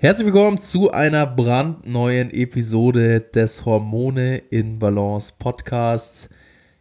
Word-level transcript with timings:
Herzlich 0.00 0.26
willkommen 0.26 0.60
zu 0.60 0.92
einer 0.92 1.26
brandneuen 1.26 2.30
Episode 2.30 3.20
des 3.20 3.64
Hormone 3.64 4.36
in 4.36 4.78
Balance 4.78 5.34
Podcasts. 5.36 6.30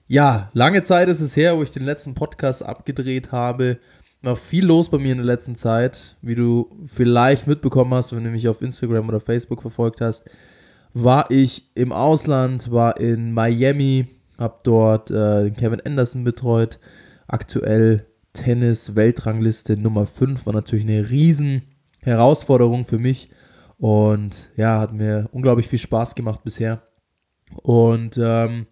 Ja, 0.06 0.52
lange 0.54 0.84
Zeit 0.84 1.10
ist 1.10 1.22
es 1.22 1.36
her, 1.36 1.58
wo 1.58 1.64
ich 1.64 1.72
den 1.72 1.82
letzten 1.82 2.14
Podcast 2.14 2.64
abgedreht 2.64 3.32
habe. 3.32 3.80
War 4.22 4.36
viel 4.36 4.68
los 4.68 4.92
bei 4.92 5.00
mir 5.00 5.14
in 5.14 5.18
der 5.18 5.26
letzten 5.26 5.56
Zeit, 5.56 6.16
wie 6.22 6.36
du 6.36 6.70
vielleicht 6.86 7.48
mitbekommen 7.48 7.92
hast, 7.96 8.16
wenn 8.16 8.24
du 8.24 8.30
mich 8.30 8.48
auf 8.48 8.62
Instagram 8.62 9.10
oder 9.10 9.20
Facebook 9.20 9.64
verfolgt 9.64 10.00
hast. 10.00 10.30
War 10.94 11.32
ich 11.32 11.72
im 11.74 11.92
Ausland, 11.92 12.70
war 12.70 13.00
in 13.00 13.32
Miami, 13.32 14.06
hab 14.38 14.64
dort 14.64 15.10
äh, 15.10 15.50
Kevin 15.50 15.82
Anderson 15.84 16.24
betreut. 16.24 16.78
Aktuell 17.26 18.06
Tennis 18.34 18.96
Weltrangliste 18.96 19.76
Nummer 19.76 20.06
5 20.06 20.46
war 20.46 20.54
natürlich 20.54 20.86
eine 20.86 21.10
riesen 21.10 21.64
Herausforderung 22.08 22.86
für 22.86 23.00
mich 23.00 23.30
und 23.78 24.50
ja, 24.56 24.80
hat 24.80 24.94
mir 24.94 25.30
unglaublich 25.34 25.68
viel 25.68 25.80
Spaß 25.80 26.16
gemacht 26.16 26.44
bisher. 26.44 26.82
Und 27.64 28.18
ähm, 28.22 28.66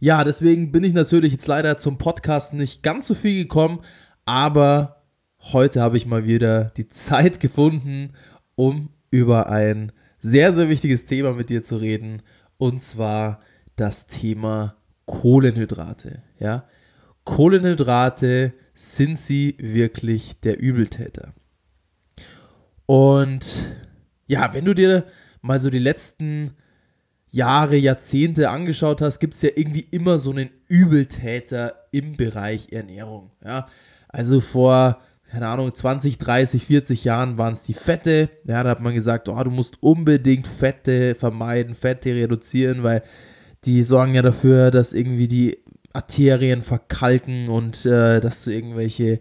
ja, 0.00 0.24
deswegen 0.24 0.72
bin 0.72 0.84
ich 0.84 0.92
natürlich 0.92 1.32
jetzt 1.32 1.46
leider 1.46 1.78
zum 1.78 1.96
Podcast 1.96 2.54
nicht 2.54 2.82
ganz 2.82 3.06
so 3.06 3.14
viel 3.14 3.44
gekommen, 3.44 3.80
aber 4.24 5.04
heute 5.52 5.80
habe 5.80 5.96
ich 5.96 6.06
mal 6.06 6.26
wieder 6.26 6.72
die 6.76 6.88
Zeit 6.90 7.40
gefunden, 7.40 8.14
um 8.56 8.90
über 9.10 9.48
ein 9.48 9.92
sehr, 10.18 10.52
sehr 10.52 10.68
wichtiges 10.68 11.04
Thema 11.04 11.32
mit 11.34 11.50
dir 11.50 11.62
zu 11.62 11.76
reden. 11.76 12.22
Und 12.58 12.82
zwar 12.82 13.40
das 13.76 14.06
Thema 14.06 14.76
Kohlenhydrate. 15.06 16.22
Ja? 16.38 16.64
Kohlenhydrate, 17.24 18.54
sind 18.74 19.18
sie 19.18 19.56
wirklich 19.58 20.40
der 20.40 20.58
Übeltäter? 20.58 21.34
Und 22.86 23.56
ja, 24.26 24.52
wenn 24.54 24.64
du 24.64 24.74
dir 24.74 25.04
mal 25.40 25.58
so 25.58 25.70
die 25.70 25.78
letzten 25.78 26.52
Jahre, 27.30 27.76
Jahrzehnte 27.76 28.50
angeschaut 28.50 29.00
hast, 29.00 29.18
gibt 29.18 29.34
es 29.34 29.42
ja 29.42 29.50
irgendwie 29.54 29.86
immer 29.90 30.18
so 30.18 30.30
einen 30.30 30.50
Übeltäter 30.68 31.74
im 31.90 32.14
Bereich 32.16 32.72
Ernährung. 32.72 33.30
Ja, 33.44 33.68
also 34.08 34.40
vor, 34.40 35.00
keine 35.30 35.48
Ahnung, 35.48 35.74
20, 35.74 36.18
30, 36.18 36.66
40 36.66 37.04
Jahren 37.04 37.38
waren 37.38 37.54
es 37.54 37.62
die 37.62 37.74
Fette. 37.74 38.28
Ja, 38.44 38.62
da 38.62 38.70
hat 38.70 38.80
man 38.80 38.94
gesagt, 38.94 39.30
oh, 39.30 39.42
du 39.42 39.50
musst 39.50 39.82
unbedingt 39.82 40.46
Fette 40.46 41.14
vermeiden, 41.14 41.74
Fette 41.74 42.14
reduzieren, 42.14 42.82
weil 42.82 43.02
die 43.64 43.82
sorgen 43.82 44.14
ja 44.14 44.22
dafür, 44.22 44.70
dass 44.70 44.92
irgendwie 44.92 45.28
die 45.28 45.58
Arterien 45.94 46.60
verkalken 46.60 47.48
und 47.48 47.86
äh, 47.86 48.20
dass 48.20 48.44
du 48.44 48.50
irgendwelche 48.50 49.20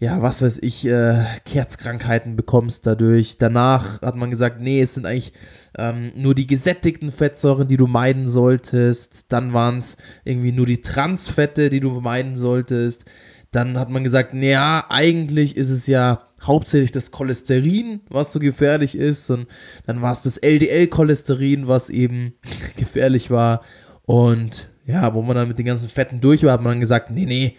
ja, 0.00 0.22
was 0.22 0.42
weiß 0.42 0.58
ich, 0.62 0.86
äh, 0.86 1.24
Kerzkrankheiten 1.44 2.36
bekommst 2.36 2.86
dadurch. 2.86 3.36
Danach 3.38 4.00
hat 4.00 4.14
man 4.14 4.30
gesagt, 4.30 4.60
nee, 4.60 4.80
es 4.80 4.94
sind 4.94 5.06
eigentlich 5.06 5.32
ähm, 5.76 6.12
nur 6.14 6.36
die 6.36 6.46
gesättigten 6.46 7.10
Fettsäuren, 7.10 7.66
die 7.66 7.76
du 7.76 7.88
meiden 7.88 8.28
solltest. 8.28 9.32
Dann 9.32 9.52
waren 9.52 9.78
es 9.78 9.96
irgendwie 10.24 10.52
nur 10.52 10.66
die 10.66 10.82
Transfette, 10.82 11.68
die 11.68 11.80
du 11.80 12.00
meiden 12.00 12.36
solltest. 12.36 13.06
Dann 13.50 13.76
hat 13.76 13.90
man 13.90 14.04
gesagt, 14.04 14.34
naja, 14.34 14.84
eigentlich 14.88 15.56
ist 15.56 15.70
es 15.70 15.88
ja 15.88 16.20
hauptsächlich 16.42 16.92
das 16.92 17.10
Cholesterin, 17.10 18.02
was 18.08 18.30
so 18.30 18.38
gefährlich 18.38 18.94
ist. 18.94 19.30
Und 19.30 19.48
dann 19.86 20.00
war 20.00 20.12
es 20.12 20.22
das 20.22 20.38
LDL-Cholesterin, 20.38 21.66
was 21.66 21.90
eben 21.90 22.34
gefährlich 22.76 23.32
war. 23.32 23.62
Und 24.02 24.68
ja, 24.86 25.12
wo 25.14 25.22
man 25.22 25.34
dann 25.34 25.48
mit 25.48 25.58
den 25.58 25.66
ganzen 25.66 25.88
Fetten 25.88 26.20
durch 26.20 26.44
war, 26.44 26.52
hat 26.52 26.62
man 26.62 26.74
dann 26.74 26.80
gesagt, 26.80 27.10
nee, 27.10 27.26
nee, 27.26 27.56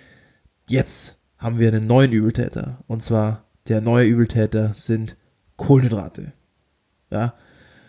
jetzt 0.69 1.18
haben 1.39 1.57
wir 1.57 1.69
einen 1.69 1.87
neuen 1.87 2.11
Übeltäter. 2.11 2.83
Und 2.87 3.01
zwar 3.01 3.45
der 3.67 3.81
neue 3.81 4.05
Übeltäter 4.05 4.73
sind 4.75 5.15
Kohlenhydrate. 5.55 6.33
Ja. 7.11 7.33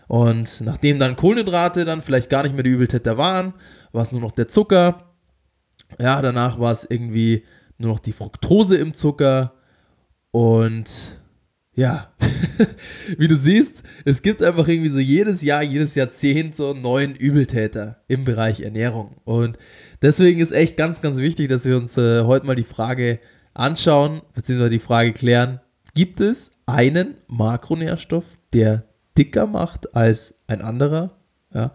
Und 0.09 0.61
nachdem 0.63 0.99
dann 0.99 1.17
Kohlenhydrate 1.17 1.85
dann 1.85 2.03
vielleicht 2.03 2.31
gar 2.31 2.43
nicht 2.43 2.55
mehr 2.55 2.65
die 2.65 2.71
Übeltäter 2.71 3.17
waren, 3.17 3.55
war 3.93 4.03
es 4.03 4.13
nur 4.13 4.21
noch 4.21 4.33
der 4.33 4.49
Zucker. 4.49 5.15
Ja, 5.99 6.23
danach 6.23 6.59
war 6.59 6.73
es 6.73 6.87
irgendwie 6.89 7.45
nur 7.79 7.93
noch 7.93 7.99
die 7.99 8.13
Fructose 8.13 8.77
im 8.77 8.95
Zucker. 8.95 9.55
Und 10.31 11.19
ja, 11.75 12.13
wie 13.19 13.29
du 13.29 13.35
siehst, 13.35 13.85
es 14.05 14.23
gibt 14.23 14.43
einfach 14.43 14.69
irgendwie 14.69 14.89
so 14.89 14.99
jedes 14.99 15.43
Jahr, 15.43 15.63
jedes 15.63 15.95
Jahrzehnt 15.95 16.55
so 16.55 16.71
einen 16.71 16.83
neuen 16.83 17.15
Übeltäter 17.15 18.03
im 18.07 18.25
Bereich 18.25 18.61
Ernährung. 18.61 19.17
Und 19.25 19.57
deswegen 20.03 20.41
ist 20.41 20.53
echt 20.53 20.77
ganz, 20.77 21.01
ganz 21.01 21.19
wichtig, 21.19 21.49
dass 21.49 21.65
wir 21.65 21.77
uns 21.77 21.97
äh, 21.97 22.25
heute 22.25 22.47
mal 22.47 22.57
die 22.57 22.65
Frage 22.65 23.19
anschauen, 23.55 24.23
beziehungsweise 24.35 24.71
die 24.71 24.79
Frage 24.79 25.13
klären, 25.13 25.61
gibt 25.95 26.21
es 26.21 26.53
einen 26.67 27.17
Makronährstoff, 27.27 28.39
der 28.53 28.85
dicker 29.17 29.47
macht 29.47 29.95
als 29.95 30.35
ein 30.47 30.63
anderer? 30.63 31.11
Ja. 31.53 31.73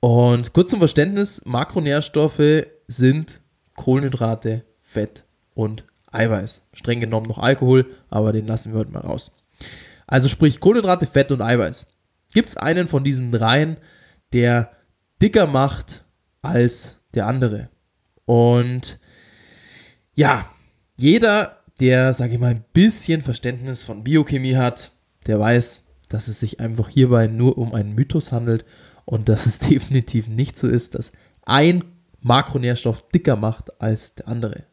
Und 0.00 0.52
kurz 0.52 0.70
zum 0.70 0.78
Verständnis, 0.78 1.44
Makronährstoffe 1.44 2.66
sind 2.86 3.40
Kohlenhydrate, 3.76 4.64
Fett 4.80 5.24
und 5.54 5.84
Eiweiß. 6.10 6.62
Streng 6.72 7.00
genommen 7.00 7.28
noch 7.28 7.38
Alkohol, 7.38 7.86
aber 8.08 8.32
den 8.32 8.46
lassen 8.46 8.72
wir 8.72 8.80
heute 8.80 8.92
mal 8.92 9.00
raus. 9.00 9.32
Also 10.06 10.28
sprich 10.28 10.60
Kohlenhydrate, 10.60 11.06
Fett 11.06 11.30
und 11.30 11.42
Eiweiß. 11.42 11.86
Gibt 12.32 12.48
es 12.48 12.56
einen 12.56 12.88
von 12.88 13.04
diesen 13.04 13.30
dreien, 13.32 13.76
der 14.32 14.72
dicker 15.22 15.46
macht 15.46 16.04
als 16.42 17.00
der 17.14 17.26
andere? 17.26 17.68
Und 18.24 18.98
ja, 20.20 20.44
jeder, 20.98 21.56
der, 21.80 22.12
sage 22.12 22.34
ich 22.34 22.38
mal, 22.38 22.50
ein 22.50 22.64
bisschen 22.74 23.22
Verständnis 23.22 23.82
von 23.82 24.04
Biochemie 24.04 24.56
hat, 24.56 24.92
der 25.26 25.40
weiß, 25.40 25.84
dass 26.10 26.28
es 26.28 26.40
sich 26.40 26.60
einfach 26.60 26.90
hierbei 26.90 27.26
nur 27.26 27.56
um 27.56 27.72
einen 27.72 27.94
Mythos 27.94 28.30
handelt 28.30 28.66
und 29.06 29.30
dass 29.30 29.46
es 29.46 29.58
definitiv 29.70 30.28
nicht 30.28 30.58
so 30.58 30.68
ist, 30.68 30.94
dass 30.94 31.12
ein 31.46 31.84
Makronährstoff 32.20 33.08
dicker 33.08 33.36
macht 33.36 33.80
als 33.80 34.14
der 34.14 34.28
andere. 34.28 34.64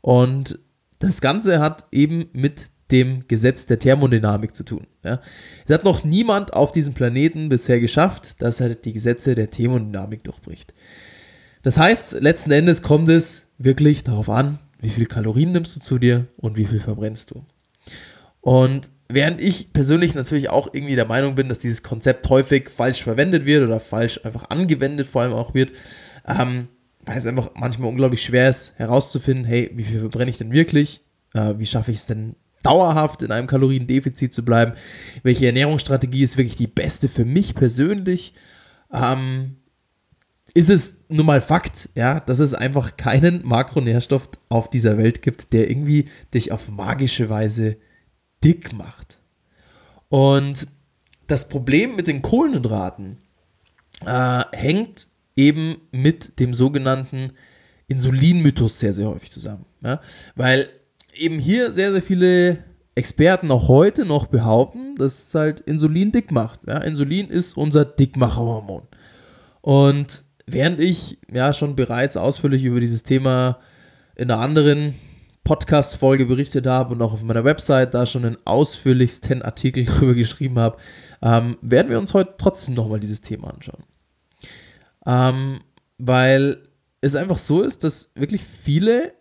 Und 0.00 0.58
das 0.98 1.20
Ganze 1.20 1.60
hat 1.60 1.86
eben 1.92 2.26
mit 2.32 2.66
dem 2.90 3.28
Gesetz 3.28 3.66
der 3.66 3.78
Thermodynamik 3.78 4.56
zu 4.56 4.64
tun. 4.64 4.88
Ja. 5.04 5.20
Es 5.64 5.72
hat 5.72 5.84
noch 5.84 6.02
niemand 6.02 6.52
auf 6.52 6.72
diesem 6.72 6.94
Planeten 6.94 7.48
bisher 7.48 7.78
geschafft, 7.78 8.42
dass 8.42 8.58
er 8.58 8.74
die 8.74 8.92
Gesetze 8.92 9.36
der 9.36 9.50
Thermodynamik 9.50 10.24
durchbricht. 10.24 10.74
Das 11.64 11.78
heißt, 11.78 12.20
letzten 12.20 12.50
Endes 12.50 12.82
kommt 12.82 13.08
es 13.08 13.48
wirklich 13.56 14.04
darauf 14.04 14.28
an, 14.28 14.58
wie 14.84 14.90
viel 14.90 15.06
Kalorien 15.06 15.52
nimmst 15.52 15.74
du 15.76 15.80
zu 15.80 15.98
dir 15.98 16.26
und 16.36 16.56
wie 16.56 16.66
viel 16.66 16.80
verbrennst 16.80 17.30
du. 17.30 17.44
Und 18.40 18.90
während 19.08 19.40
ich 19.40 19.72
persönlich 19.72 20.14
natürlich 20.14 20.50
auch 20.50 20.68
irgendwie 20.72 20.96
der 20.96 21.06
Meinung 21.06 21.34
bin, 21.34 21.48
dass 21.48 21.58
dieses 21.58 21.82
Konzept 21.82 22.28
häufig 22.28 22.68
falsch 22.68 23.02
verwendet 23.02 23.46
wird 23.46 23.64
oder 23.64 23.80
falsch 23.80 24.20
einfach 24.24 24.50
angewendet 24.50 25.06
vor 25.06 25.22
allem 25.22 25.32
auch 25.32 25.54
wird, 25.54 25.70
ähm, 26.26 26.68
weil 27.06 27.18
es 27.18 27.26
einfach 27.26 27.50
manchmal 27.54 27.88
unglaublich 27.88 28.22
schwer 28.22 28.48
ist 28.48 28.78
herauszufinden, 28.78 29.44
hey, 29.44 29.70
wie 29.74 29.84
viel 29.84 29.98
verbrenne 29.98 30.30
ich 30.30 30.38
denn 30.38 30.52
wirklich? 30.52 31.00
Äh, 31.32 31.54
wie 31.58 31.66
schaffe 31.66 31.90
ich 31.90 31.98
es 31.98 32.06
denn 32.06 32.36
dauerhaft 32.62 33.22
in 33.22 33.30
einem 33.30 33.46
Kaloriendefizit 33.46 34.34
zu 34.34 34.44
bleiben? 34.44 34.72
Welche 35.22 35.46
Ernährungsstrategie 35.46 36.22
ist 36.22 36.36
wirklich 36.36 36.56
die 36.56 36.66
beste 36.66 37.08
für 37.08 37.24
mich 37.24 37.54
persönlich? 37.54 38.34
Ähm, 38.92 39.56
ist 40.54 40.70
es 40.70 41.00
nun 41.08 41.26
mal 41.26 41.40
Fakt, 41.40 41.90
ja, 41.96 42.20
dass 42.20 42.38
es 42.38 42.54
einfach 42.54 42.96
keinen 42.96 43.46
Makronährstoff 43.46 44.28
auf 44.48 44.70
dieser 44.70 44.96
Welt 44.96 45.20
gibt, 45.20 45.52
der 45.52 45.68
irgendwie 45.68 46.06
dich 46.32 46.52
auf 46.52 46.68
magische 46.68 47.28
Weise 47.28 47.76
dick 48.42 48.72
macht. 48.72 49.18
Und 50.08 50.68
das 51.26 51.48
Problem 51.48 51.96
mit 51.96 52.06
den 52.06 52.22
Kohlenhydraten 52.22 53.18
äh, 54.06 54.44
hängt 54.52 55.08
eben 55.34 55.76
mit 55.90 56.38
dem 56.38 56.54
sogenannten 56.54 57.32
Insulinmythos 57.88 58.78
sehr, 58.78 58.92
sehr 58.92 59.08
häufig 59.08 59.32
zusammen. 59.32 59.66
Ja? 59.82 60.00
Weil 60.36 60.68
eben 61.14 61.40
hier 61.40 61.72
sehr, 61.72 61.92
sehr 61.92 62.02
viele 62.02 62.64
Experten 62.94 63.50
auch 63.50 63.68
heute 63.68 64.04
noch 64.04 64.26
behaupten, 64.26 64.94
dass 64.96 65.28
es 65.28 65.34
halt 65.34 65.60
Insulin 65.60 66.12
dick 66.12 66.30
macht. 66.30 66.60
Ja? 66.68 66.78
Insulin 66.78 67.28
ist 67.28 67.56
unser 67.56 67.84
Dickmacherhormon. 67.84 68.86
Und 69.60 70.24
während 70.46 70.80
ich 70.80 71.18
ja 71.32 71.52
schon 71.52 71.76
bereits 71.76 72.16
ausführlich 72.16 72.64
über 72.64 72.80
dieses 72.80 73.02
Thema 73.02 73.58
in 74.16 74.30
einer 74.30 74.40
anderen 74.40 74.94
Podcast-Folge 75.44 76.26
berichtet 76.26 76.66
habe 76.66 76.94
und 76.94 77.02
auch 77.02 77.12
auf 77.12 77.22
meiner 77.22 77.44
Website 77.44 77.94
da 77.94 78.06
schon 78.06 78.24
einen 78.24 78.38
ausführlichsten 78.44 79.42
Artikel 79.42 79.84
drüber 79.84 80.14
geschrieben 80.14 80.58
habe, 80.58 80.78
ähm, 81.22 81.58
werden 81.60 81.90
wir 81.90 81.98
uns 81.98 82.14
heute 82.14 82.34
trotzdem 82.38 82.74
nochmal 82.74 83.00
dieses 83.00 83.20
Thema 83.20 83.52
anschauen. 83.52 83.84
Ähm, 85.06 85.60
weil 85.98 86.66
es 87.02 87.14
einfach 87.14 87.36
so 87.38 87.62
ist, 87.62 87.84
dass 87.84 88.10
wirklich 88.14 88.42
viele 88.42 89.12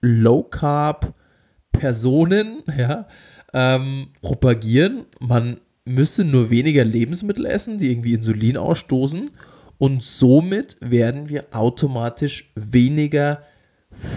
Low-Carb-Personen 0.00 2.62
ja, 2.78 3.08
ähm, 3.52 4.10
propagieren, 4.20 5.06
man 5.20 5.58
müsse 5.84 6.24
nur 6.24 6.50
weniger 6.50 6.84
Lebensmittel 6.84 7.46
essen, 7.46 7.78
die 7.78 7.90
irgendwie 7.90 8.14
Insulin 8.14 8.56
ausstoßen 8.56 9.32
und 9.78 10.02
somit 10.02 10.76
werden 10.80 11.28
wir 11.28 11.46
automatisch 11.52 12.52
weniger 12.54 13.42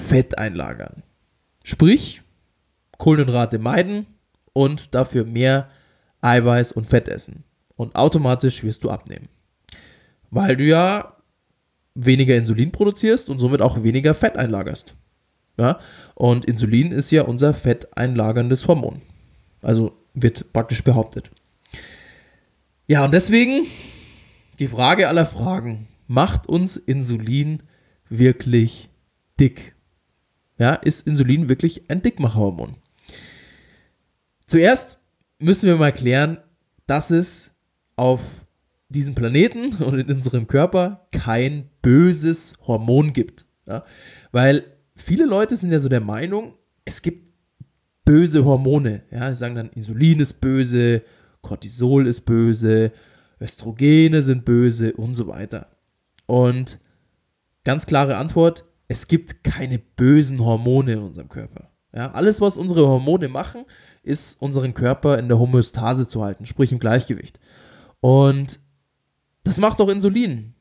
Fett 0.07 0.37
einlagern. 0.37 1.03
Sprich, 1.63 2.21
Kohlenhydrate 2.97 3.59
meiden 3.59 4.05
und 4.53 4.93
dafür 4.95 5.25
mehr 5.25 5.69
Eiweiß 6.21 6.71
und 6.71 6.87
Fett 6.87 7.07
essen. 7.07 7.43
Und 7.75 7.95
automatisch 7.95 8.63
wirst 8.63 8.83
du 8.83 8.89
abnehmen. 8.89 9.29
Weil 10.31 10.57
du 10.57 10.63
ja 10.63 11.13
weniger 11.93 12.35
Insulin 12.35 12.71
produzierst 12.71 13.29
und 13.29 13.39
somit 13.39 13.61
auch 13.61 13.83
weniger 13.83 14.13
Fett 14.13 14.37
einlagerst. 14.37 14.95
Ja? 15.57 15.79
Und 16.15 16.45
Insulin 16.45 16.91
ist 16.91 17.11
ja 17.11 17.23
unser 17.23 17.53
fetteinlagerndes 17.53 18.67
Hormon. 18.67 19.01
Also 19.61 19.93
wird 20.13 20.51
praktisch 20.53 20.83
behauptet. 20.83 21.29
Ja, 22.87 23.03
und 23.03 23.13
deswegen 23.13 23.65
die 24.59 24.67
Frage 24.67 25.07
aller 25.07 25.25
Fragen. 25.25 25.87
Macht 26.07 26.47
uns 26.47 26.77
Insulin 26.77 27.63
wirklich 28.09 28.89
dick? 29.39 29.75
Ja, 30.57 30.73
ist 30.73 31.05
Insulin 31.05 31.49
wirklich 31.49 31.89
ein 31.89 32.01
Dickmacherhormon? 32.01 32.75
Zuerst 34.47 35.01
müssen 35.39 35.67
wir 35.67 35.75
mal 35.75 35.91
klären, 35.91 36.39
dass 36.87 37.11
es 37.11 37.51
auf 37.95 38.21
diesem 38.89 39.15
Planeten 39.15 39.75
und 39.83 39.99
in 39.99 40.09
unserem 40.09 40.47
Körper 40.47 41.07
kein 41.11 41.69
böses 41.81 42.55
Hormon 42.65 43.13
gibt. 43.13 43.45
Ja? 43.67 43.83
Weil 44.31 44.63
viele 44.95 45.25
Leute 45.25 45.57
sind 45.57 45.71
ja 45.71 45.79
so 45.79 45.89
der 45.89 46.01
Meinung, 46.01 46.55
es 46.85 47.01
gibt 47.01 47.31
böse 48.05 48.45
Hormone. 48.45 49.03
Ja, 49.11 49.29
sie 49.29 49.35
sagen 49.35 49.55
dann, 49.55 49.69
Insulin 49.69 50.21
ist 50.21 50.39
böse, 50.39 51.03
Cortisol 51.41 52.07
ist 52.07 52.21
böse, 52.21 52.93
Östrogene 53.39 54.21
sind 54.21 54.45
böse 54.45 54.93
und 54.93 55.13
so 55.15 55.27
weiter. 55.27 55.67
Und 56.25 56.79
ganz 57.63 57.85
klare 57.85 58.17
Antwort, 58.17 58.65
es 58.87 59.07
gibt 59.07 59.43
keine 59.43 59.79
bösen 59.79 60.39
Hormone 60.39 60.93
in 60.93 60.99
unserem 60.99 61.29
Körper. 61.29 61.69
Ja, 61.93 62.11
alles, 62.11 62.41
was 62.41 62.57
unsere 62.57 62.87
Hormone 62.87 63.27
machen, 63.27 63.65
ist 64.03 64.41
unseren 64.41 64.73
Körper 64.73 65.17
in 65.17 65.27
der 65.27 65.39
Homöostase 65.39 66.07
zu 66.07 66.23
halten, 66.23 66.45
sprich 66.45 66.71
im 66.71 66.79
Gleichgewicht. 66.79 67.39
Und 67.99 68.59
das 69.43 69.59
macht 69.59 69.81
auch 69.81 69.89
Insulin. 69.89 70.53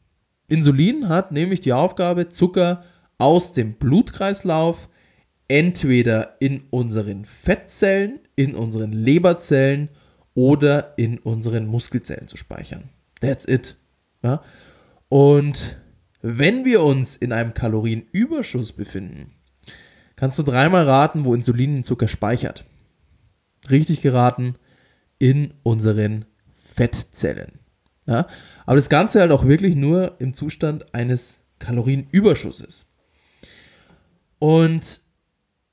Insulin 0.49 1.09
hat 1.09 1.33
nämlich 1.33 1.61
die 1.61 1.73
Aufgabe, 1.73 2.29
Zucker 2.29 2.85
aus 3.19 3.53
dem 3.53 3.75
Blutkreislauf 3.75 4.89
entweder 5.49 6.37
in 6.41 6.63
unseren 6.71 7.25
Fettzellen, 7.25 8.21
in 8.35 8.55
unseren 8.55 8.93
Leberzellen 8.93 9.89
oder 10.37 10.93
in 10.99 11.19
unseren 11.19 11.67
Muskelzellen 11.67 12.29
zu 12.29 12.37
speichern. 12.37 12.91
That's 13.21 13.49
it. 13.49 13.75
Ja? 14.23 14.43
Und 15.09 15.77
wenn 16.21 16.65
wir 16.65 16.83
uns 16.83 17.17
in 17.17 17.33
einem 17.33 17.55
Kalorienüberschuss 17.55 18.73
befinden, 18.73 19.33
kannst 20.15 20.39
du 20.39 20.43
dreimal 20.43 20.85
raten, 20.85 21.25
wo 21.25 21.35
Insulin 21.35 21.77
den 21.77 21.85
Zucker 21.85 22.07
speichert. 22.07 22.65
Richtig 23.71 24.03
geraten, 24.03 24.57
in 25.19 25.55
unseren 25.63 26.27
Fettzellen. 26.51 27.59
Ja? 28.07 28.29
Aber 28.67 28.77
das 28.77 28.91
Ganze 28.91 29.21
halt 29.21 29.31
auch 29.31 29.47
wirklich 29.47 29.75
nur 29.75 30.21
im 30.21 30.35
Zustand 30.35 30.95
eines 30.95 31.45
Kalorienüberschusses. 31.59 32.85
Und 34.39 35.01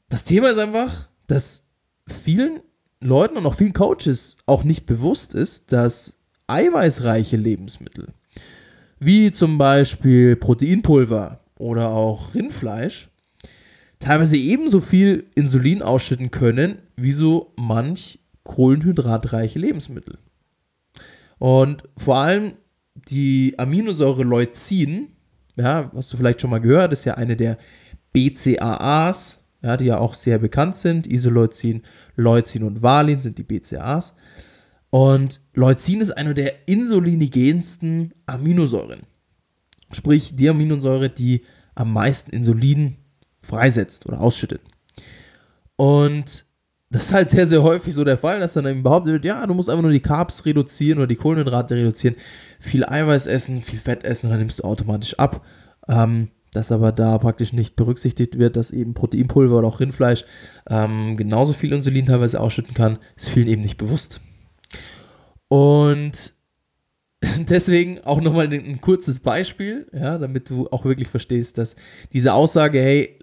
das 0.07 0.23
Thema 0.23 0.51
ist 0.51 0.57
einfach, 0.57 1.09
dass 1.27 1.67
vielen 2.23 2.61
Leuten 3.03 3.37
und 3.37 3.45
auch 3.45 3.55
vielen 3.55 3.73
Coaches 3.73 4.37
auch 4.45 4.63
nicht 4.63 4.85
bewusst 4.85 5.33
ist, 5.33 5.71
dass 5.71 6.19
eiweißreiche 6.47 7.37
Lebensmittel, 7.37 8.07
wie 8.99 9.31
zum 9.31 9.57
Beispiel 9.57 10.35
Proteinpulver 10.35 11.39
oder 11.57 11.89
auch 11.89 12.33
Rindfleisch, 12.35 13.09
teilweise 13.99 14.37
ebenso 14.37 14.81
viel 14.81 15.25
Insulin 15.35 15.81
ausschütten 15.81 16.31
können, 16.31 16.79
wie 16.95 17.11
so 17.11 17.53
manch 17.55 18.19
kohlenhydratreiche 18.43 19.59
Lebensmittel. 19.59 20.17
Und 21.39 21.83
vor 21.97 22.17
allem 22.17 22.53
die 22.95 23.55
Aminosäure 23.57 24.23
Leucin, 24.23 25.09
ja, 25.55 25.89
was 25.93 26.09
du 26.09 26.17
vielleicht 26.17 26.41
schon 26.41 26.49
mal 26.49 26.61
gehört, 26.61 26.93
ist 26.93 27.05
ja 27.05 27.15
eine 27.15 27.35
der 27.35 27.57
BCAAs, 28.11 29.43
ja, 29.61 29.77
die 29.77 29.85
ja 29.85 29.97
auch 29.97 30.13
sehr 30.13 30.39
bekannt 30.39 30.77
sind. 30.77 31.07
Isoleucin, 31.07 31.83
Leucin 32.15 32.63
und 32.63 32.81
Valin 32.81 33.19
sind 33.19 33.37
die 33.37 33.43
BCAAs. 33.43 34.13
Und 34.89 35.41
Leucin 35.53 36.01
ist 36.01 36.11
eine 36.11 36.33
der 36.33 36.67
insulinigensten 36.67 38.13
Aminosäuren. 38.25 39.01
Sprich, 39.91 40.35
die 40.35 40.49
Aminosäure, 40.49 41.09
die 41.09 41.43
am 41.75 41.93
meisten 41.93 42.31
Insulin 42.31 42.97
freisetzt 43.41 44.05
oder 44.05 44.21
ausschüttet. 44.21 44.61
Und 45.75 46.45
das 46.89 47.05
ist 47.05 47.13
halt 47.13 47.29
sehr, 47.29 47.47
sehr 47.47 47.63
häufig 47.63 47.93
so 47.93 48.03
der 48.03 48.19
Fall, 48.19 48.39
dass 48.39 48.53
dann 48.53 48.67
eben 48.67 48.83
behauptet 48.83 49.13
wird, 49.13 49.25
ja, 49.25 49.45
du 49.47 49.55
musst 49.55 49.67
einfach 49.67 49.81
nur 49.81 49.91
die 49.91 49.99
Carbs 49.99 50.45
reduzieren 50.45 50.99
oder 50.99 51.07
die 51.07 51.15
Kohlenhydrate 51.15 51.75
reduzieren, 51.75 52.15
viel 52.59 52.85
Eiweiß 52.85 53.25
essen, 53.25 53.63
viel 53.63 53.79
Fett 53.79 54.03
essen 54.03 54.27
und 54.27 54.31
dann 54.31 54.39
nimmst 54.39 54.59
du 54.59 54.63
automatisch 54.63 55.17
ab. 55.17 55.43
Ähm, 55.87 56.29
dass 56.53 56.71
aber 56.71 56.91
da 56.91 57.17
praktisch 57.17 57.53
nicht 57.53 57.75
berücksichtigt 57.75 58.37
wird, 58.37 58.55
dass 58.55 58.71
eben 58.71 58.93
Proteinpulver 58.93 59.57
oder 59.57 59.67
auch 59.67 59.79
Rindfleisch 59.79 60.25
ähm, 60.69 61.17
genauso 61.17 61.53
viel 61.53 61.73
Insulin 61.73 62.05
teilweise 62.05 62.39
ausschütten 62.39 62.73
kann, 62.73 62.99
ist 63.15 63.29
vielen 63.29 63.47
eben 63.47 63.61
nicht 63.61 63.77
bewusst. 63.77 64.21
Und 65.47 66.33
deswegen 67.49 67.99
auch 68.01 68.21
nochmal 68.21 68.45
ein, 68.45 68.53
ein 68.53 68.81
kurzes 68.81 69.19
Beispiel, 69.19 69.87
ja, 69.93 70.17
damit 70.17 70.49
du 70.49 70.67
auch 70.69 70.85
wirklich 70.85 71.07
verstehst, 71.07 71.57
dass 71.57 71.75
diese 72.11 72.33
Aussage, 72.33 72.79
hey, 72.79 73.19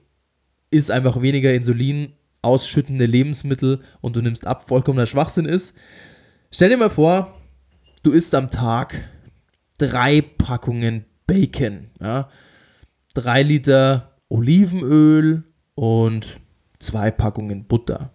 ist 0.70 0.90
einfach 0.90 1.20
weniger 1.20 1.52
Insulin 1.52 2.12
ausschüttende 2.42 3.06
Lebensmittel 3.06 3.80
und 4.00 4.16
du 4.16 4.22
nimmst 4.22 4.46
ab, 4.46 4.68
vollkommener 4.68 5.06
Schwachsinn 5.06 5.44
ist. 5.44 5.74
Stell 6.50 6.70
dir 6.70 6.76
mal 6.76 6.90
vor, 6.90 7.34
du 8.02 8.12
isst 8.12 8.34
am 8.34 8.50
Tag 8.50 9.08
drei 9.78 10.20
Packungen 10.22 11.04
Bacon, 11.26 11.90
ja, 12.00 12.28
drei 13.14 13.42
Liter 13.42 14.16
Olivenöl 14.28 15.44
und 15.74 16.40
zwei 16.78 17.10
Packungen 17.10 17.64
Butter. 17.66 18.12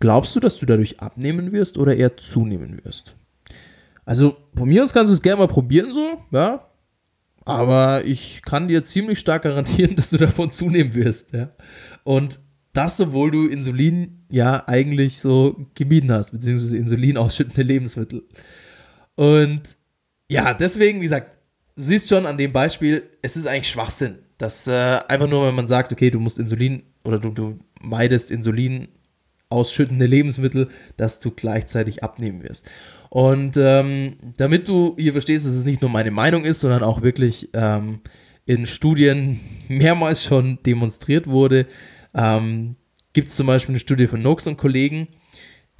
Glaubst 0.00 0.34
du, 0.34 0.40
dass 0.40 0.58
du 0.58 0.66
dadurch 0.66 1.00
abnehmen 1.00 1.52
wirst 1.52 1.78
oder 1.78 1.96
eher 1.96 2.16
zunehmen 2.16 2.84
wirst? 2.84 3.14
Also 4.04 4.36
von 4.56 4.68
mir 4.68 4.82
aus 4.82 4.92
kannst 4.92 5.10
du 5.10 5.14
es 5.14 5.22
gerne 5.22 5.42
mal 5.42 5.48
probieren 5.48 5.92
so, 5.92 6.18
ja. 6.32 6.68
Aber 7.44 8.04
ich 8.04 8.42
kann 8.42 8.68
dir 8.68 8.84
ziemlich 8.84 9.18
stark 9.18 9.42
garantieren, 9.42 9.96
dass 9.96 10.10
du 10.10 10.16
davon 10.16 10.50
zunehmen 10.50 10.94
wirst, 10.94 11.32
ja. 11.32 11.50
Und 12.04 12.40
das, 12.72 13.00
obwohl 13.00 13.30
du 13.30 13.46
Insulin 13.46 14.24
ja 14.30 14.66
eigentlich 14.66 15.20
so 15.20 15.60
gemieden 15.74 16.10
hast, 16.10 16.32
beziehungsweise 16.32 16.78
Insulin 16.78 17.16
ausschüttende 17.16 17.62
Lebensmittel. 17.62 18.24
Und 19.14 19.76
ja, 20.28 20.54
deswegen, 20.54 20.98
wie 20.98 21.04
gesagt, 21.04 21.38
siehst 21.76 22.08
schon 22.08 22.26
an 22.26 22.38
dem 22.38 22.52
Beispiel, 22.52 23.02
es 23.22 23.36
ist 23.36 23.46
eigentlich 23.46 23.68
Schwachsinn. 23.68 24.18
Dass 24.38 24.66
äh, 24.66 24.98
einfach 25.08 25.28
nur, 25.28 25.46
wenn 25.46 25.54
man 25.54 25.68
sagt, 25.68 25.92
okay, 25.92 26.10
du 26.10 26.18
musst 26.18 26.38
Insulin 26.38 26.82
oder 27.04 27.18
du, 27.18 27.30
du 27.30 27.58
meidest 27.80 28.30
Insulin 28.30 28.88
ausschüttende 29.48 30.06
Lebensmittel, 30.06 30.68
dass 30.96 31.20
du 31.20 31.30
gleichzeitig 31.30 32.02
abnehmen 32.02 32.42
wirst. 32.42 32.64
Und 33.10 33.56
ähm, 33.58 34.16
damit 34.38 34.66
du 34.68 34.96
hier 34.98 35.12
verstehst, 35.12 35.46
dass 35.46 35.54
es 35.54 35.66
nicht 35.66 35.82
nur 35.82 35.90
meine 35.90 36.10
Meinung 36.10 36.44
ist, 36.44 36.60
sondern 36.60 36.82
auch 36.82 37.02
wirklich 37.02 37.50
ähm, 37.52 38.00
in 38.46 38.66
Studien 38.66 39.38
mehrmals 39.68 40.24
schon 40.24 40.58
demonstriert 40.64 41.26
wurde, 41.26 41.66
ähm, 42.14 42.76
gibt 43.12 43.28
es 43.28 43.36
zum 43.36 43.46
Beispiel 43.46 43.74
eine 43.74 43.80
Studie 43.80 44.06
von 44.06 44.22
Noakes 44.22 44.46
und 44.46 44.56
Kollegen, 44.56 45.08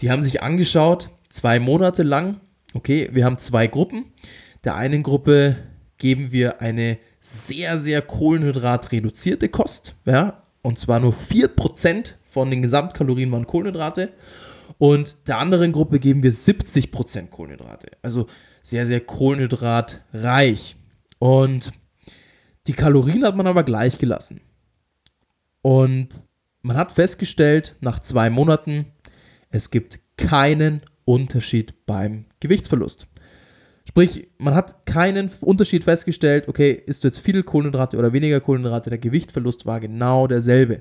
die 0.01 0.11
haben 0.11 0.23
sich 0.23 0.43
angeschaut, 0.43 1.09
zwei 1.29 1.59
Monate 1.59 2.03
lang, 2.03 2.41
okay, 2.75 3.09
wir 3.13 3.25
haben 3.25 3.39
zwei 3.39 3.67
Gruppen. 3.67 4.05
Der 4.65 4.77
einen 4.77 5.03
Gruppe 5.03 5.57
geben 6.03 6.33
wir 6.33 6.61
eine 6.61 6.99
sehr, 7.21 7.79
sehr 7.79 8.03
kohlenhydratreduzierte 8.03 9.49
Kost. 9.49 9.95
Ja? 10.05 10.43
Und 10.61 10.81
zwar 10.81 10.99
nur 10.99 11.13
4% 11.13 12.15
von 12.25 12.51
den 12.51 12.61
Gesamtkalorien 12.61 13.31
waren 13.31 13.47
Kohlenhydrate. 13.47 14.13
Und 14.79 15.15
der 15.29 15.39
anderen 15.39 15.71
Gruppe 15.71 16.01
geben 16.01 16.25
wir 16.25 16.33
70% 16.33 17.29
Kohlenhydrate. 17.29 17.93
Also 18.03 18.27
sehr, 18.63 18.85
sehr 18.85 18.99
kohlenhydratreich. 18.99 20.75
Und 21.21 21.71
die 22.67 22.73
Kalorien 22.73 23.25
hat 23.25 23.37
man 23.37 23.47
aber 23.47 23.63
gleich 23.63 23.97
gelassen. 23.97 24.41
Und 25.61 26.09
man 26.63 26.77
hat 26.77 26.91
festgestellt, 26.91 27.77
nach 27.81 28.01
zwei 28.01 28.29
Monaten, 28.29 28.87
es 29.51 29.71
gibt 29.71 30.01
keinen 30.17 30.83
Unterschied 31.05 31.87
beim 31.87 32.25
Gewichtsverlust. 32.41 33.07
Sprich, 33.93 34.31
man 34.39 34.55
hat 34.55 34.87
keinen 34.87 35.31
Unterschied 35.43 35.85
festgestellt, 35.85 36.49
okay, 36.49 36.83
ist 36.87 37.05
du 37.05 37.09
jetzt 37.09 37.19
viel 37.19 37.43
Kohlenhydrate 37.43 37.99
oder 37.99 38.15
weniger 38.15 38.41
Kohlenhydrate, 38.41 38.89
der 38.89 38.99
Gewichtverlust 38.99 39.67
war 39.67 39.81
genau 39.81 40.27
derselbe. 40.27 40.81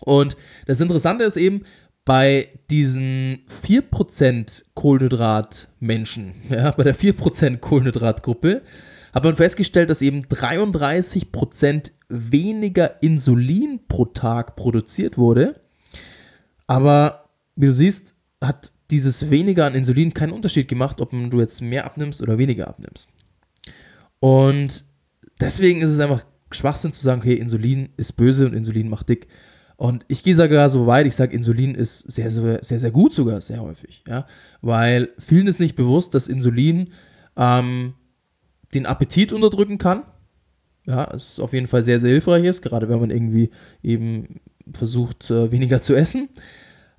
Und 0.00 0.34
das 0.64 0.80
Interessante 0.80 1.24
ist 1.24 1.36
eben, 1.36 1.66
bei 2.06 2.48
diesen 2.70 3.40
4% 3.66 4.62
Kohlenhydrat-Menschen, 4.72 6.32
ja, 6.48 6.70
bei 6.70 6.84
der 6.84 6.96
4% 6.96 7.58
Kohlenhydratgruppe, 7.58 8.62
hat 9.12 9.24
man 9.24 9.36
festgestellt, 9.36 9.90
dass 9.90 10.00
eben 10.00 10.22
33% 10.22 11.90
weniger 12.08 13.02
Insulin 13.02 13.80
pro 13.86 14.06
Tag 14.06 14.56
produziert 14.56 15.18
wurde. 15.18 15.60
Aber 16.66 17.26
wie 17.54 17.66
du 17.66 17.74
siehst, 17.74 18.14
hat 18.40 18.72
dieses 18.90 19.30
weniger 19.30 19.66
an 19.66 19.74
Insulin 19.74 20.14
keinen 20.14 20.32
Unterschied 20.32 20.68
gemacht, 20.68 21.00
ob 21.00 21.10
du 21.10 21.40
jetzt 21.40 21.62
mehr 21.62 21.84
abnimmst 21.84 22.22
oder 22.22 22.38
weniger 22.38 22.68
abnimmst. 22.68 23.10
Und 24.20 24.84
deswegen 25.40 25.80
ist 25.82 25.90
es 25.90 26.00
einfach 26.00 26.24
Schwachsinn 26.50 26.92
zu 26.92 27.02
sagen, 27.02 27.20
okay, 27.20 27.34
Insulin 27.34 27.90
ist 27.96 28.12
böse 28.12 28.46
und 28.46 28.54
Insulin 28.54 28.88
macht 28.88 29.08
dick. 29.08 29.26
Und 29.76 30.04
ich 30.08 30.22
gehe 30.22 30.36
sogar 30.36 30.70
so 30.70 30.86
weit, 30.86 31.06
ich 31.06 31.16
sage, 31.16 31.34
Insulin 31.34 31.74
ist 31.74 31.98
sehr, 32.10 32.30
sehr, 32.30 32.62
sehr, 32.62 32.80
sehr 32.80 32.90
gut 32.90 33.12
sogar, 33.12 33.40
sehr 33.40 33.60
häufig. 33.60 34.04
Ja? 34.06 34.26
Weil 34.62 35.10
vielen 35.18 35.46
ist 35.46 35.60
nicht 35.60 35.74
bewusst, 35.74 36.14
dass 36.14 36.28
Insulin 36.28 36.92
ähm, 37.36 37.94
den 38.72 38.86
Appetit 38.86 39.32
unterdrücken 39.32 39.78
kann. 39.78 40.04
Ja, 40.86 41.12
es 41.14 41.40
auf 41.40 41.52
jeden 41.54 41.66
Fall 41.66 41.82
sehr, 41.82 41.98
sehr 41.98 42.10
hilfreich 42.10 42.44
ist, 42.44 42.60
gerade 42.62 42.88
wenn 42.88 43.00
man 43.00 43.10
irgendwie 43.10 43.50
eben 43.82 44.40
versucht, 44.72 45.30
äh, 45.30 45.50
weniger 45.50 45.80
zu 45.80 45.94
essen. 45.94 46.28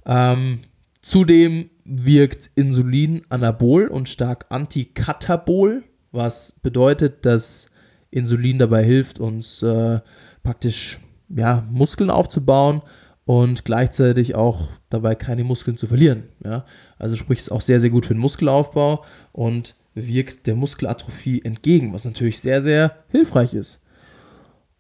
Ähm, 0.06 0.60
zudem 1.06 1.70
wirkt 1.84 2.50
Insulin 2.56 3.22
anabol 3.30 3.86
und 3.86 4.10
stark 4.10 4.48
antikatabol, 4.50 5.84
was 6.12 6.60
bedeutet, 6.64 7.28
dass 7.28 7.70
Insulin 8.10 8.58
dabei 8.58 8.84
hilft, 8.84 9.20
uns 9.20 9.62
äh, 9.62 10.00
praktisch 10.42 11.00
ja, 11.30 11.64
Muskeln 11.70 12.10
aufzubauen 12.10 12.82
und 13.24 13.66
gleichzeitig 13.66 14.34
auch 14.34 14.70
dabei 14.90 15.14
keine 15.14 15.44
Muskeln 15.44 15.78
zu 15.78 15.86
verlieren. 15.86 16.24
Ja? 16.44 16.66
Also 16.98 17.16
sprich, 17.16 17.38
es 17.38 17.46
ist 17.46 17.52
auch 17.52 17.62
sehr, 17.62 17.80
sehr 17.80 17.92
gut 17.92 18.08
für 18.08 18.16
den 18.16 18.22
Muskelaufbau 18.22 19.06
und 19.32 19.76
wirkt 19.94 20.48
der 20.48 20.56
Muskelatrophie 20.56 21.40
entgegen, 21.46 21.94
was 21.94 22.04
natürlich 22.04 22.40
sehr, 22.40 22.64
sehr 22.64 22.96
hilfreich 23.10 23.54
ist. 23.54 23.80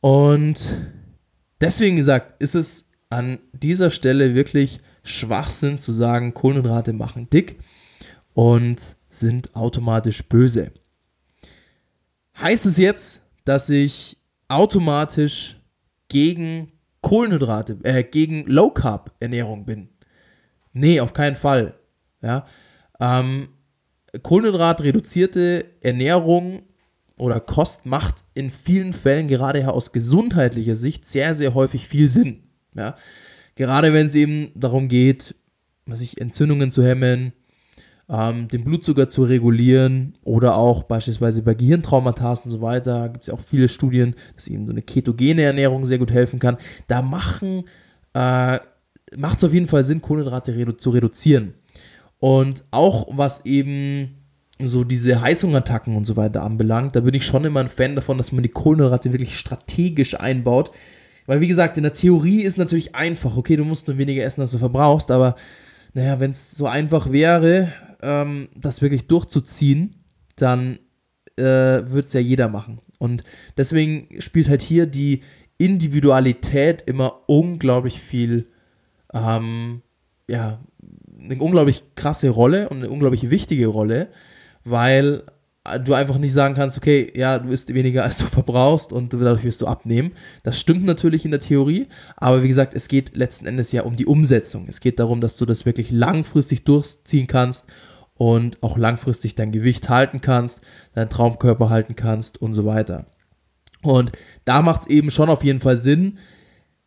Und 0.01 0.74
deswegen 1.62 1.98
gesagt, 1.98 2.41
ist 2.41 2.55
es 2.55 2.89
an 3.12 3.38
dieser 3.53 3.91
Stelle 3.91 4.34
wirklich 4.34 4.79
Schwachsinn 5.05 5.77
zu 5.77 5.91
sagen, 5.91 6.33
Kohlenhydrate 6.33 6.91
machen 6.91 7.29
dick 7.29 7.59
und 8.33 8.77
sind 9.09 9.55
automatisch 9.55 10.27
böse. 10.27 10.71
Heißt 12.38 12.65
es 12.65 12.77
jetzt, 12.77 13.21
dass 13.45 13.69
ich 13.69 14.17
automatisch 14.50 15.62
gegen 16.09 16.74
Kohlenhydrate, 17.01 17.77
äh, 17.83 18.03
gegen 18.03 18.45
Low 18.45 18.71
Carb 18.71 19.12
Ernährung 19.19 19.65
bin? 19.65 19.89
Nee, 20.74 21.00
auf 21.00 21.13
keinen 21.13 21.38
Fall. 21.38 21.75
Ja, 22.21 22.45
ähm, 23.00 23.50
Kohlenhydrat 24.21 24.81
reduzierte 24.81 25.65
Ernährung 25.81 26.63
oder 27.17 27.39
Kost 27.39 27.85
macht 27.85 28.24
in 28.33 28.50
vielen 28.50 28.93
Fällen 28.93 29.27
gerade 29.27 29.71
aus 29.71 29.91
gesundheitlicher 29.91 30.75
Sicht 30.75 31.05
sehr, 31.05 31.35
sehr 31.35 31.53
häufig 31.53 31.88
viel 31.88 32.09
Sinn. 32.09 32.43
Ja? 32.74 32.95
Gerade 33.55 33.93
wenn 33.93 34.07
es 34.07 34.15
eben 34.15 34.51
darum 34.55 34.88
geht, 34.88 35.35
sich 35.88 36.19
Entzündungen 36.19 36.71
zu 36.71 36.83
hemmen, 36.83 37.33
ähm, 38.09 38.47
den 38.47 38.63
Blutzucker 38.63 39.09
zu 39.09 39.24
regulieren 39.24 40.13
oder 40.24 40.57
auch 40.57 40.83
beispielsweise 40.83 41.41
bei 41.41 41.53
Gehirntraumata 41.53 42.29
und 42.29 42.51
so 42.51 42.62
weiter, 42.62 43.09
gibt 43.09 43.24
es 43.24 43.27
ja 43.27 43.33
auch 43.33 43.39
viele 43.39 43.67
Studien, 43.67 44.15
dass 44.35 44.47
eben 44.47 44.65
so 44.65 44.71
eine 44.71 44.81
ketogene 44.81 45.41
Ernährung 45.41 45.85
sehr 45.85 45.97
gut 45.97 46.12
helfen 46.12 46.39
kann. 46.39 46.57
Da 46.88 47.01
machen, 47.01 47.63
äh, 48.13 48.59
macht 49.17 49.38
es 49.38 49.43
auf 49.43 49.53
jeden 49.53 49.67
Fall 49.67 49.83
Sinn, 49.83 50.01
Kohlenhydrate 50.01 50.55
redu 50.55 50.74
zu 50.74 50.91
reduzieren. 50.91 51.53
Und 52.19 52.63
auch 52.71 53.07
was 53.12 53.45
eben 53.45 54.15
so 54.59 54.83
diese 54.83 55.21
Heißhungerattacken 55.21 55.95
und 55.95 56.05
so 56.05 56.15
weiter 56.15 56.43
anbelangt, 56.43 56.95
da 56.95 57.01
bin 57.01 57.13
ich 57.13 57.25
schon 57.25 57.43
immer 57.43 57.59
ein 57.59 57.67
Fan 57.67 57.95
davon, 57.95 58.17
dass 58.17 58.31
man 58.31 58.43
die 58.43 58.50
Kohlenhydrate 58.50 59.12
wirklich 59.12 59.38
strategisch 59.38 60.19
einbaut. 60.19 60.71
Weil, 61.25 61.41
wie 61.41 61.48
gesagt, 61.48 61.77
in 61.77 61.84
der 61.84 61.94
Theorie 61.94 62.41
ist 62.41 62.58
natürlich 62.58 62.96
einfach, 62.96 63.36
okay, 63.36 63.55
du 63.55 63.65
musst 63.65 63.88
nur 63.88 63.98
weniger 63.98 64.24
essen, 64.24 64.41
als 64.41 64.51
du 64.51 64.58
verbrauchst, 64.58 65.10
aber 65.12 65.36
naja, 65.94 66.20
wenn 66.20 66.32
es 66.32 66.51
so 66.51 66.67
einfach 66.67 67.12
wäre, 67.12 67.72
ähm, 68.01 68.50
das 68.55 68.82
wirklich 68.82 69.08
durchzuziehen, 69.08 69.96
dann 70.36 70.77
äh, 71.38 71.41
würde 71.44 72.05
es 72.05 72.13
ja 72.13 72.20
jeder 72.20 72.50
machen. 72.50 72.79
Und 73.00 73.24
deswegen 73.58 74.22
spielt 74.22 74.50
halt 74.50 74.62
hier 74.62 74.86
die 74.86 75.22
Individualität 75.58 76.84
immer 76.86 77.22
unglaublich 77.27 78.00
viel, 78.00 78.48
ähm, 79.13 79.82
ja, 80.29 80.60
eine 81.20 81.41
unglaublich 81.41 81.84
krasse 81.96 82.29
Rolle 82.29 82.70
und 82.70 82.77
eine 82.77 82.89
unglaublich 82.89 83.29
wichtige 83.29 83.67
Rolle, 83.67 84.10
weil 84.63 85.24
du 85.84 85.93
einfach 85.93 86.17
nicht 86.17 86.34
sagen 86.34 86.53
kannst, 86.53 86.77
okay, 86.77 87.12
ja, 87.15 87.39
du 87.39 87.50
isst 87.50 87.74
weniger 87.74 88.03
als 88.03 88.19
du 88.19 88.25
verbrauchst 88.25 88.93
und 88.93 89.13
dadurch 89.13 89.43
wirst 89.43 89.62
du 89.62 89.67
abnehmen. 89.67 90.12
Das 90.43 90.60
stimmt 90.60 90.86
natürlich 90.86 91.25
in 91.25 91.31
der 91.31 91.39
Theorie, 91.39 91.88
aber 92.17 92.43
wie 92.43 92.48
gesagt, 92.48 92.74
es 92.74 92.88
geht 92.88 93.15
letzten 93.15 93.48
Endes 93.48 93.72
ja 93.72 93.84
um 93.84 93.95
die 93.95 94.05
Umsetzung. 94.05 94.65
Es 94.67 94.79
geht 94.79 95.00
darum, 95.00 95.22
dass 95.22 95.38
du 95.38 95.45
das 95.45 95.65
wirklich 95.65 95.91
langfristig 95.91 96.63
durchziehen 96.65 97.27
kannst 97.27 97.67
und 98.13 98.62
auch 98.63 98.77
langfristig 98.77 99.36
dein 99.36 99.51
Gewicht 99.51 99.89
halten 99.89 100.22
kannst, 100.22 100.62
deinen 100.93 101.10
Traumkörper 101.10 101.69
halten 101.69 101.95
kannst 101.95 102.41
und 102.41 102.53
so 102.53 102.65
weiter. 102.65 103.07
Und 103.81 104.12
da 104.45 104.62
macht 104.62 104.81
es 104.81 104.88
eben 104.88 105.12
schon 105.12 105.29
auf 105.29 105.43
jeden 105.43 105.60
Fall 105.60 105.77
Sinn, 105.77 106.17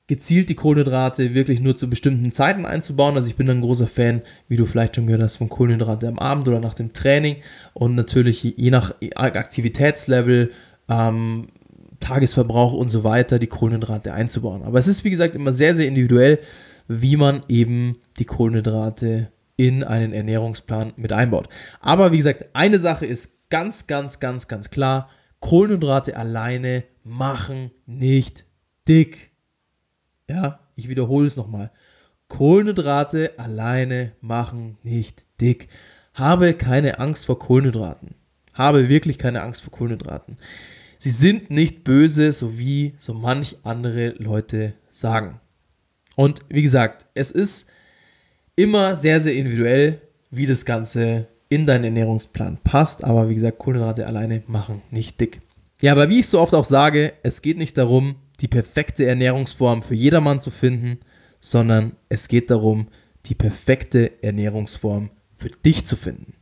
gezielt 0.09 0.49
die 0.49 0.55
Kohlenhydrate 0.55 1.35
wirklich 1.35 1.61
nur 1.61 1.77
zu 1.77 1.89
bestimmten 1.89 2.33
Zeiten 2.33 2.67
einzubauen. 2.67 3.15
Also 3.15 3.29
ich 3.29 3.37
bin 3.37 3.49
ein 3.49 3.61
großer 3.61 3.87
Fan, 3.87 4.23
wie 4.49 4.57
du 4.57 4.65
vielleicht 4.65 4.97
schon 4.97 5.07
gehört 5.07 5.23
hast, 5.23 5.37
von 5.37 5.49
Kohlenhydrate 5.49 6.09
am 6.09 6.19
Abend 6.19 6.49
oder 6.49 6.61
nach 6.61 6.75
dem 6.75 6.93
Training 6.93 7.37
und 7.75 7.95
natürlich 7.95 8.43
je 8.43 8.71
nach 8.71 8.95
Aktivitätslevel, 9.15 10.51
ähm, 10.89 11.47
Tagesverbrauch 12.01 12.73
und 12.73 12.89
so 12.89 13.05
weiter 13.05 13.39
die 13.39 13.49
Kohlenhydrate 13.49 14.15
einzubauen. 14.15 14.63
Aber 14.63 14.79
es 14.79 14.89
ist 14.89 15.05
wie 15.05 15.11
gesagt 15.11 15.35
immer 15.35 15.53
sehr, 15.53 15.75
sehr 15.75 15.87
individuell, 15.87 16.39
wie 16.87 17.17
man 17.17 17.43
eben 17.49 17.99
die 18.19 18.25
Kohlenhydrate 18.25 19.29
in 19.57 19.85
einen 19.85 20.13
Ernährungsplan 20.13 20.93
mit 20.97 21.13
einbaut. 21.13 21.49
Aber 21.81 22.13
wie 22.13 22.17
gesagt, 22.17 22.47
eine 22.55 22.79
Sache 22.79 23.05
ist 23.05 23.51
ganz, 23.51 23.87
ganz, 23.87 24.21
ganz, 24.21 24.49
ganz 24.49 24.71
klar, 24.71 25.11
Kohlenhydrate 25.41 26.17
alleine 26.17 26.85
machen 27.05 27.73
nicht 27.85 28.45
dick. 28.87 29.33
Ja, 30.29 30.61
ich 30.77 30.89
wiederhole 30.89 31.27
es 31.27 31.37
nochmal. 31.37 31.71
Kohlenhydrate 32.29 33.39
alleine 33.39 34.13
machen 34.21 34.77
nicht 34.83 35.27
dick. 35.41 35.69
Habe 36.15 36.53
keine 36.55 36.99
Angst 36.99 37.27
vor 37.27 37.39
Kohlenhydraten. 37.39 38.15
Habe 38.53 38.89
wirklich 38.89 39.19
keine 39.19 39.43
Angst 39.43 39.63
vor 39.63 39.73
Kohlenhydraten. 39.73 40.37
Sie 40.99 41.11
sind 41.11 41.51
nicht 41.51 41.85
böse, 41.85 42.33
so 42.33 42.59
wie 42.59 42.95
so 42.99 43.15
manch 43.15 43.57
andere 43.63 44.11
Leute 44.19 44.75
sagen. 44.91 45.41
Und 46.17 46.41
wie 46.49 46.63
gesagt, 46.63 47.07
es 47.15 47.31
ist 47.31 47.71
immer 48.57 48.97
sehr, 48.97 49.21
sehr 49.21 49.35
individuell, 49.35 50.03
wie 50.31 50.47
das 50.47 50.65
Ganze 50.65 51.29
in 51.49 51.65
deinen 51.65 51.85
Ernährungsplan 51.85 52.59
passt. 52.65 53.05
Aber 53.05 53.29
wie 53.31 53.35
gesagt, 53.35 53.59
Kohlenhydrate 53.59 54.07
alleine 54.07 54.43
machen 54.49 54.83
nicht 54.91 55.21
dick. 55.21 55.41
Ja, 55.81 55.93
aber 55.93 56.11
wie 56.11 56.21
ich 56.21 56.27
so 56.27 56.41
oft 56.41 56.55
auch 56.55 56.65
sage, 56.65 57.15
es 57.23 57.41
geht 57.41 57.57
nicht 57.57 57.79
darum, 57.79 58.17
die 58.41 58.49
perfekte 58.49 59.05
Ernährungsform 59.07 59.83
für 59.83 59.95
jedermann 59.95 60.41
zu 60.41 60.51
finden, 60.51 61.01
sondern 61.41 61.97
es 62.09 62.29
geht 62.29 62.51
darum, 62.51 62.89
die 63.27 63.35
perfekte 63.35 64.23
Ernährungsform 64.23 65.11
für 65.37 65.51
dich 65.51 65.85
zu 65.87 65.97
finden. 65.97 66.35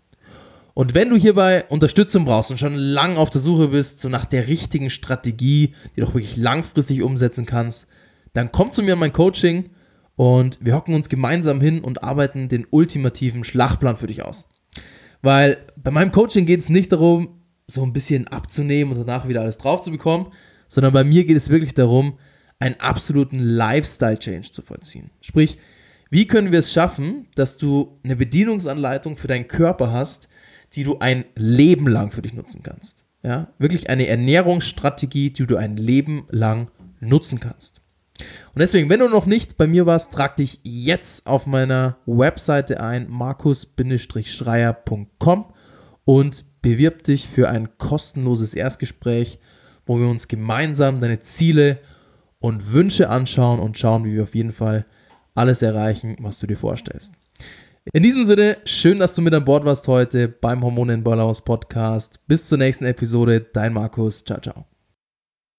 Und 0.75 0.95
wenn 0.95 1.09
du 1.09 1.17
hierbei 1.17 1.65
Unterstützung 1.69 2.26
brauchst 2.26 2.50
und 2.50 2.59
schon 2.59 2.75
lang 2.75 3.17
auf 3.17 3.31
der 3.31 3.41
Suche 3.41 3.69
bist, 3.69 3.99
so 3.99 4.11
nach 4.11 4.26
der 4.26 4.47
richtigen 4.47 4.91
Strategie, 4.91 5.75
die 5.95 6.00
du 6.00 6.07
auch 6.07 6.15
wirklich 6.15 6.37
langfristig 6.37 7.03
umsetzen 7.03 7.47
kannst, 7.47 7.87
dann 8.35 8.53
komm 8.53 8.73
zu 8.73 8.83
mir 8.83 8.93
in 8.93 8.99
mein 8.99 9.15
Coaching 9.15 9.71
und 10.17 10.59
wir 10.61 10.75
hocken 10.75 10.95
uns 10.95 11.09
gemeinsam 11.09 11.62
hin 11.62 11.81
und 11.81 12.03
arbeiten 12.05 12.49
den 12.49 12.67
ultimativen 12.71 13.43
Schlachtplan 13.43 13.97
für 13.97 14.07
dich 14.07 14.23
aus. 14.23 14.49
Weil 15.23 15.57
bei 15.76 15.91
meinem 15.91 16.12
Coaching 16.12 16.45
geht 16.45 16.61
es 16.61 16.69
nicht 16.69 16.93
darum, 16.93 17.41
so 17.67 17.83
ein 17.83 17.95
bisschen 17.95 18.29
abzunehmen 18.29 18.95
und 18.95 19.07
danach 19.07 19.26
wieder 19.29 19.41
alles 19.41 19.57
drauf 19.59 19.81
zu 19.81 19.91
bekommen, 19.91 20.29
sondern 20.76 20.92
bei 20.92 21.04
mir 21.04 21.25
geht 21.25 21.38
es 21.38 21.49
wirklich 21.49 21.73
darum, 21.73 22.18
einen 22.59 22.78
absoluten 22.80 23.38
Lifestyle-Change 23.38 24.50
zu 24.50 24.61
vollziehen. 24.61 25.11
Sprich, 25.23 25.56
wie 26.11 26.26
können 26.26 26.52
wir 26.52 26.59
es 26.59 26.71
schaffen, 26.71 27.28
dass 27.35 27.56
du 27.56 27.99
eine 28.04 28.14
Bedienungsanleitung 28.14 29.16
für 29.16 29.26
deinen 29.26 29.49
Körper 29.49 29.90
hast, 29.90 30.28
die 30.75 30.85
du 30.85 30.99
ein 30.99 31.25
Leben 31.35 31.88
lang 31.88 32.11
für 32.11 32.21
dich 32.21 32.35
nutzen 32.35 32.62
kannst? 32.62 33.06
Ja, 33.23 33.54
wirklich 33.59 33.88
eine 33.88 34.06
Ernährungsstrategie, 34.06 35.30
die 35.30 35.47
du 35.47 35.56
ein 35.56 35.78
Leben 35.78 36.26
lang 36.28 36.71
nutzen 37.00 37.40
kannst. 37.40 37.80
Und 38.18 38.59
deswegen, 38.59 38.90
wenn 38.90 39.00
du 39.00 39.09
noch 39.09 39.25
nicht 39.25 39.56
bei 39.56 39.66
mir 39.66 39.87
warst, 39.87 40.12
trag 40.12 40.37
dich 40.37 40.61
jetzt 40.62 41.26
auf 41.26 41.47
meiner 41.47 41.97
Webseite 42.04 42.83
ein, 42.83 43.09
markus-schreier.com 43.09 45.47
und 46.04 46.45
bewirb 46.61 47.04
dich 47.04 47.28
für 47.28 47.49
ein 47.49 47.78
kostenloses 47.78 48.52
Erstgespräch 48.52 49.38
wo 49.87 49.99
wir 49.99 50.09
uns 50.09 50.28
gemeinsam 50.28 51.00
deine 51.00 51.21
Ziele 51.21 51.78
und 52.38 52.73
Wünsche 52.73 53.09
anschauen 53.09 53.61
und 53.61 53.78
schauen, 53.78 54.05
wie 54.05 54.14
wir 54.14 54.25
auf 54.25 54.35
jeden 54.35 54.52
Fall 54.52 54.85
alles 55.35 55.62
erreichen, 55.62 56.16
was 56.21 56.38
du 56.38 56.47
dir 56.47 56.57
vorstellst. 56.57 57.14
In 57.93 58.02
diesem 58.02 58.25
Sinne, 58.25 58.57
schön, 58.64 58.99
dass 58.99 59.14
du 59.14 59.23
mit 59.23 59.33
an 59.33 59.45
Bord 59.45 59.64
warst 59.64 59.87
heute 59.87 60.28
beim 60.28 60.64
Hormone 60.64 60.95
in 60.95 61.05
Ballhaus 61.05 61.43
Podcast. 61.43 62.26
Bis 62.26 62.49
zur 62.49 62.59
nächsten 62.59 62.85
Episode, 62.85 63.40
dein 63.52 63.73
Markus. 63.73 64.25
Ciao, 64.25 64.40
ciao. 64.40 64.75